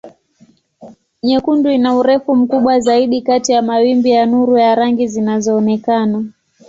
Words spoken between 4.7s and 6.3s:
rangi zinazoonekana.